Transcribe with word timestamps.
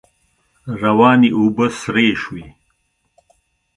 روانې 0.81 1.29
اوبه 1.37 1.65
سرې 1.79 2.07
شوې. 2.21 2.45